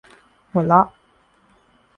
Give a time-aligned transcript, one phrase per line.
[0.51, 0.87] หัวเราะ